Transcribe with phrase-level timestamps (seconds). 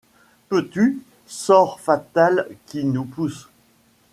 [0.49, 3.49] Peux-tu, sort fatal qui nous pousses